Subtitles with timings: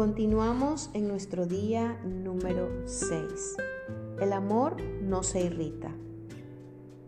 [0.00, 3.56] Continuamos en nuestro día número 6.
[4.18, 5.94] El amor no se irrita.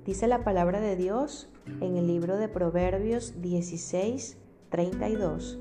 [0.05, 1.49] Dice la palabra de Dios
[1.81, 4.37] en el libro de Proverbios 16,
[4.69, 5.59] 32.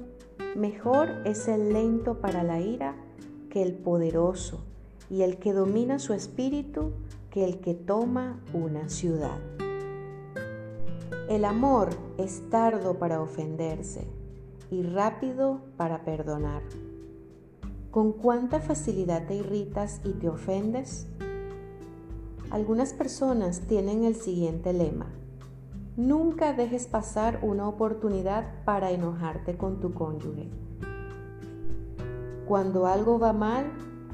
[0.58, 2.98] Mejor es el lento para la ira
[3.50, 4.66] que el poderoso,
[5.10, 6.92] y el que domina su espíritu
[7.30, 9.40] que el que toma una ciudad.
[11.30, 14.06] El amor es tardo para ofenderse
[14.70, 16.62] y rápido para perdonar.
[17.92, 21.08] ¿Con cuánta facilidad te irritas y te ofendes?
[22.50, 25.08] Algunas personas tienen el siguiente lema.
[25.98, 30.50] Nunca dejes pasar una oportunidad para enojarte con tu cónyuge.
[32.48, 33.66] Cuando algo va mal,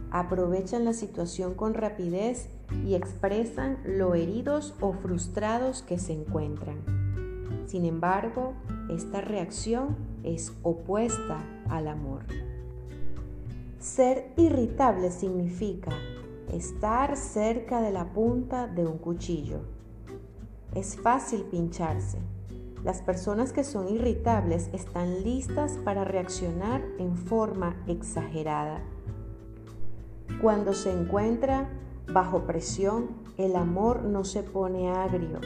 [0.10, 2.50] aprovechan la situación con rapidez
[2.84, 6.78] y expresan lo heridos o frustrados que se encuentran.
[7.68, 8.54] Sin embargo,
[8.90, 12.24] esta reacción es opuesta al amor.
[13.88, 15.92] Ser irritable significa
[16.52, 19.62] estar cerca de la punta de un cuchillo.
[20.76, 22.20] Es fácil pincharse.
[22.84, 28.84] Las personas que son irritables están listas para reaccionar en forma exagerada.
[30.42, 31.70] Cuando se encuentra
[32.12, 35.40] bajo presión, el amor no se pone agrio.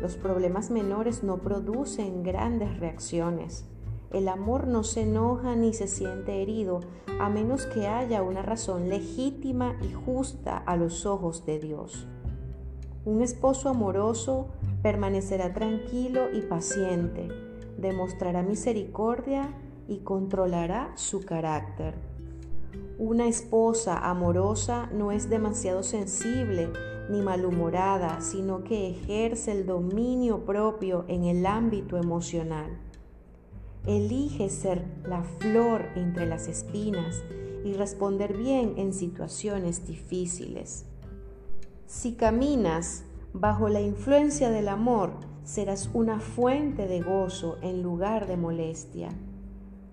[0.00, 3.66] Los problemas menores no producen grandes reacciones.
[4.12, 6.80] El amor no se enoja ni se siente herido
[7.18, 12.06] a menos que haya una razón legítima y justa a los ojos de Dios.
[13.06, 14.48] Un esposo amoroso
[14.82, 17.28] permanecerá tranquilo y paciente,
[17.78, 19.48] demostrará misericordia
[19.88, 21.94] y controlará su carácter.
[22.98, 26.68] Una esposa amorosa no es demasiado sensible
[27.08, 32.78] ni malhumorada, sino que ejerce el dominio propio en el ámbito emocional.
[33.86, 37.24] Elige ser la flor entre las espinas
[37.64, 40.86] y responder bien en situaciones difíciles.
[41.86, 48.36] Si caminas bajo la influencia del amor, serás una fuente de gozo en lugar de
[48.36, 49.08] molestia.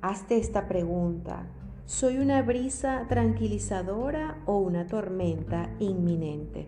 [0.02, 1.48] Hazte esta pregunta.
[1.86, 6.68] ¿Soy una brisa tranquilizadora o una tormenta inminente?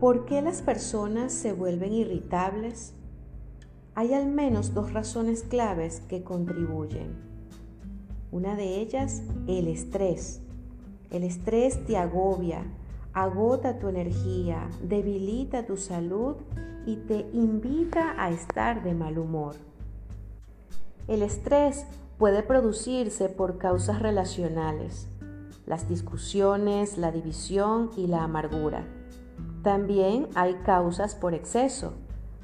[0.00, 2.94] ¿Por qué las personas se vuelven irritables?
[4.00, 7.18] Hay al menos dos razones claves que contribuyen.
[8.32, 10.40] Una de ellas, el estrés.
[11.10, 12.64] El estrés te agobia,
[13.12, 16.36] agota tu energía, debilita tu salud
[16.86, 19.56] y te invita a estar de mal humor.
[21.06, 21.84] El estrés
[22.16, 25.08] puede producirse por causas relacionales,
[25.66, 28.86] las discusiones, la división y la amargura.
[29.62, 31.92] También hay causas por exceso,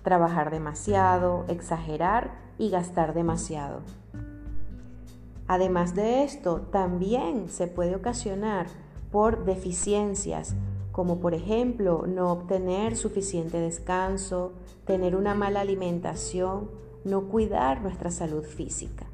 [0.06, 3.80] trabajar demasiado, exagerar y gastar demasiado.
[5.48, 8.68] Además de esto, también se puede ocasionar
[9.10, 10.54] por deficiencias,
[10.92, 14.52] como por ejemplo no obtener suficiente descanso,
[14.84, 16.70] tener una mala alimentación,
[17.04, 19.06] no cuidar nuestra salud física.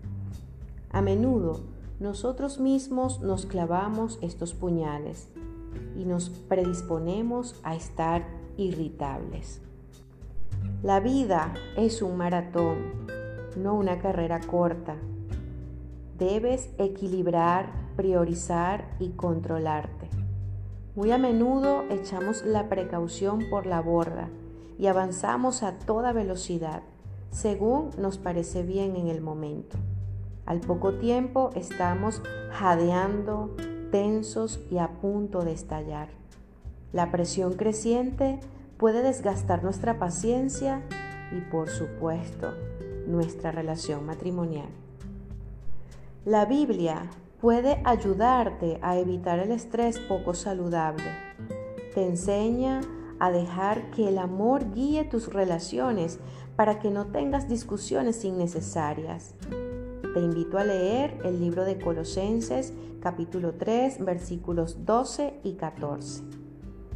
[0.91, 1.60] A menudo
[2.00, 5.31] nosotros mismos nos clavamos estos puñales
[5.97, 8.26] y nos predisponemos a estar
[8.58, 9.62] irritables.
[10.83, 13.06] La vida es un maratón,
[13.56, 14.97] no una carrera corta.
[16.19, 20.09] Debes equilibrar, priorizar y controlarte.
[20.95, 24.28] Muy a menudo echamos la precaución por la borda
[24.78, 26.83] y avanzamos a toda velocidad,
[27.31, 29.79] según nos parece bien en el momento.
[30.44, 33.55] Al poco tiempo estamos jadeando,
[33.91, 36.09] tensos y a punto de estallar.
[36.93, 38.41] La presión creciente
[38.82, 40.82] puede desgastar nuestra paciencia
[41.31, 42.53] y por supuesto
[43.06, 44.66] nuestra relación matrimonial.
[46.25, 47.09] La Biblia
[47.41, 51.04] puede ayudarte a evitar el estrés poco saludable.
[51.94, 52.81] Te enseña
[53.20, 56.19] a dejar que el amor guíe tus relaciones
[56.56, 59.37] para que no tengas discusiones innecesarias.
[60.12, 66.42] Te invito a leer el libro de Colosenses capítulo 3 versículos 12 y 14.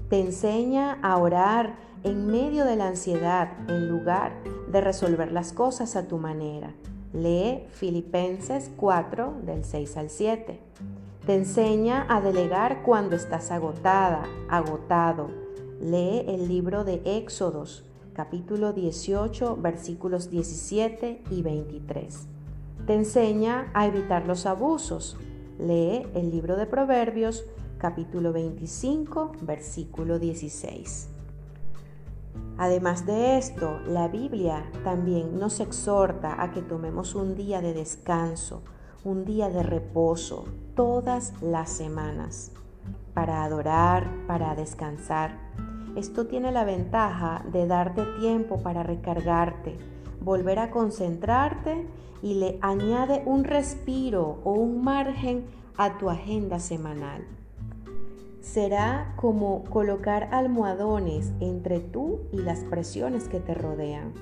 [0.08, 1.74] Te enseña a orar
[2.04, 4.34] en medio de la ansiedad en lugar
[4.70, 6.74] de resolver las cosas a tu manera.
[7.12, 10.60] Lee Filipenses 4 del 6 al 7.
[11.26, 15.28] Te enseña a delegar cuando estás agotada, agotado.
[15.80, 22.28] Lee el libro de Éxodos, capítulo 18, versículos 17 y 23.
[22.86, 25.16] Te enseña a evitar los abusos.
[25.58, 27.44] Lee el libro de Proverbios,
[27.78, 31.10] capítulo 25, versículo 16.
[32.58, 38.62] Además de esto, la Biblia también nos exhorta a que tomemos un día de descanso,
[39.04, 40.44] un día de reposo
[40.74, 42.52] todas las semanas
[43.12, 45.38] para adorar, para descansar.
[45.96, 49.78] Esto tiene la ventaja de darte tiempo para recargarte,
[50.20, 51.86] volver a concentrarte
[52.22, 55.46] y le añade un respiro o un margen
[55.76, 57.26] a tu agenda semanal.
[58.46, 64.14] Será como colocar almohadones entre tú y las presiones que te rodean,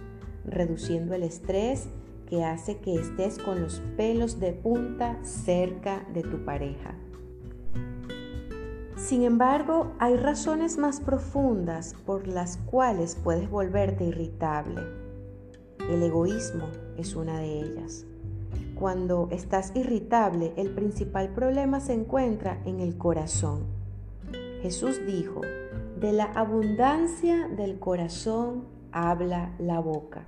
[0.46, 1.88] reduciendo el estrés
[2.26, 6.94] que hace que estés con los pelos de punta cerca de tu pareja.
[8.96, 14.80] Sin embargo, hay razones más profundas por las cuales puedes volverte irritable.
[15.90, 16.64] El egoísmo
[16.96, 18.06] es una de ellas.
[18.74, 23.73] Cuando estás irritable, el principal problema se encuentra en el corazón.
[24.64, 25.42] Jesús dijo,
[26.00, 30.24] de la abundancia del corazón habla la boca.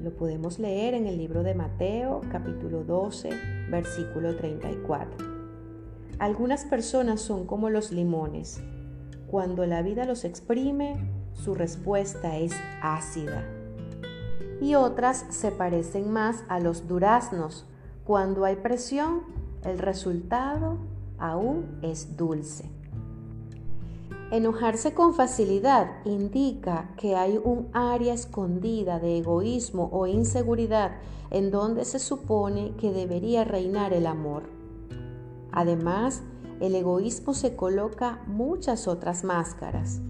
[0.00, 3.30] Lo podemos leer en el libro de Mateo capítulo 12,
[3.72, 5.16] versículo 34.
[6.20, 8.62] Algunas personas son como los limones.
[9.26, 10.94] Cuando la vida los exprime,
[11.32, 13.42] su respuesta es ácida.
[14.60, 17.66] Y otras se parecen más a los duraznos.
[18.04, 19.22] Cuando hay presión,
[19.64, 20.78] el resultado
[21.18, 22.70] aún es dulce.
[24.32, 30.92] Enojarse con facilidad indica que hay un área escondida de egoísmo o inseguridad
[31.28, 34.44] en donde se supone que debería reinar el amor.
[35.50, 36.22] Además,
[36.60, 40.00] el egoísmo se coloca muchas otras máscaras.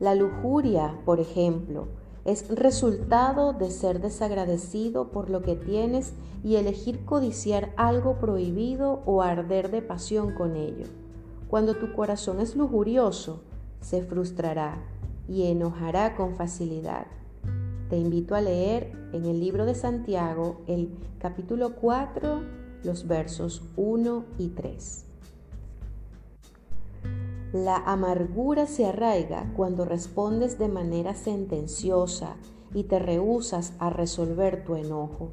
[0.00, 1.86] La lujuria, por ejemplo,
[2.24, 9.22] es resultado de ser desagradecido por lo que tienes y elegir codiciar algo prohibido o
[9.22, 11.01] arder de pasión con ello.
[11.52, 13.42] Cuando tu corazón es lujurioso,
[13.82, 14.82] se frustrará
[15.28, 17.08] y enojará con facilidad.
[17.90, 22.40] Te invito a leer en el libro de Santiago el capítulo 4
[22.84, 25.04] los versos 1 y 3.
[27.52, 32.36] La amargura se arraiga cuando respondes de manera sentenciosa
[32.72, 35.32] y te rehusas a resolver tu enojo.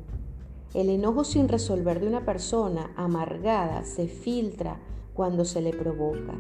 [0.74, 4.82] El enojo sin resolver de una persona amargada se filtra
[5.20, 6.34] cuando se le provoca.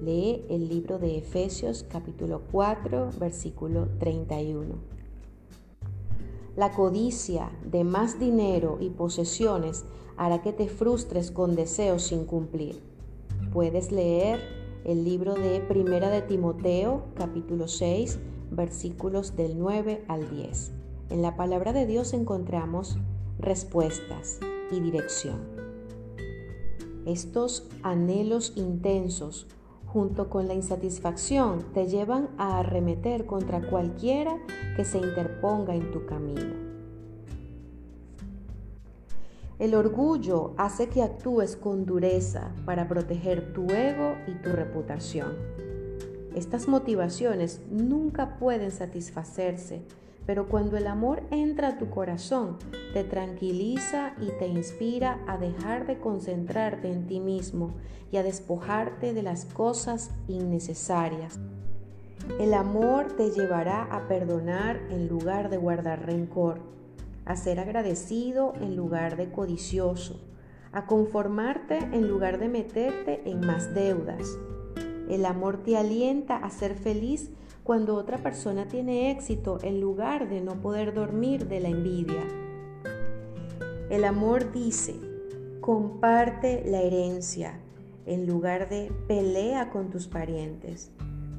[0.00, 4.76] Lee el libro de Efesios capítulo 4 versículo 31.
[6.56, 9.84] La codicia de más dinero y posesiones
[10.16, 12.80] hará que te frustres con deseos sin cumplir.
[13.52, 14.40] Puedes leer
[14.84, 18.18] el libro de Primera de Timoteo, capítulo 6,
[18.50, 20.72] versículos del 9 al 10.
[21.10, 22.96] En la palabra de Dios encontramos
[23.38, 24.40] respuestas
[24.72, 25.59] y dirección.
[27.06, 29.46] Estos anhelos intensos
[29.86, 34.38] junto con la insatisfacción te llevan a arremeter contra cualquiera
[34.76, 36.70] que se interponga en tu camino.
[39.58, 45.36] El orgullo hace que actúes con dureza para proteger tu ego y tu reputación.
[46.34, 49.82] Estas motivaciones nunca pueden satisfacerse
[50.30, 52.56] pero cuando el amor entra a tu corazón,
[52.94, 57.74] te tranquiliza y te inspira a dejar de concentrarte en ti mismo
[58.12, 61.40] y a despojarte de las cosas innecesarias.
[62.38, 66.60] El amor te llevará a perdonar en lugar de guardar rencor,
[67.24, 70.20] a ser agradecido en lugar de codicioso,
[70.70, 74.28] a conformarte en lugar de meterte en más deudas.
[75.08, 77.32] El amor te alienta a ser feliz
[77.70, 82.24] cuando otra persona tiene éxito en lugar de no poder dormir de la envidia.
[83.88, 84.96] El amor dice,
[85.60, 87.60] comparte la herencia
[88.06, 90.90] en lugar de pelea con tus parientes.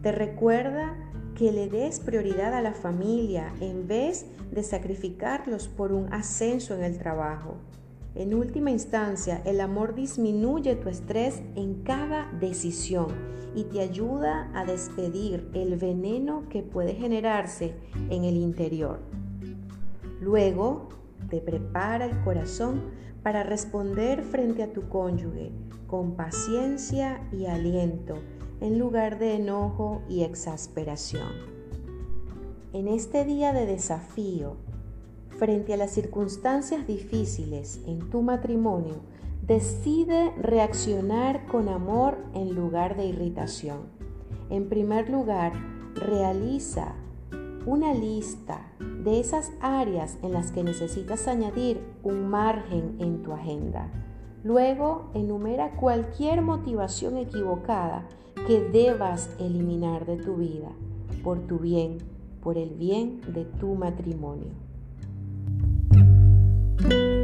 [0.03, 0.95] Te recuerda
[1.35, 6.85] que le des prioridad a la familia en vez de sacrificarlos por un ascenso en
[6.85, 7.57] el trabajo.
[8.13, 13.07] En última instancia, el amor disminuye tu estrés en cada decisión
[13.55, 17.73] y te ayuda a despedir el veneno que puede generarse
[18.09, 18.99] en el interior.
[20.19, 20.89] Luego,
[21.29, 22.91] te prepara el corazón
[23.23, 25.51] para responder frente a tu cónyuge
[25.87, 28.15] con paciencia y aliento
[28.59, 31.29] en lugar de enojo y exasperación.
[32.73, 34.55] En este día de desafío,
[35.41, 38.97] frente a las circunstancias difíciles en tu matrimonio,
[39.41, 43.87] decide reaccionar con amor en lugar de irritación.
[44.51, 45.53] En primer lugar,
[45.95, 46.93] realiza
[47.65, 48.71] una lista
[49.03, 53.89] de esas áreas en las que necesitas añadir un margen en tu agenda.
[54.43, 58.07] Luego, enumera cualquier motivación equivocada
[58.45, 60.69] que debas eliminar de tu vida,
[61.23, 61.97] por tu bien,
[62.43, 64.60] por el bien de tu matrimonio.
[66.81, 67.20] thank you